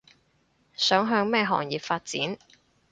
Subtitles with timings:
[0.73, 2.35] 想向咩行業發展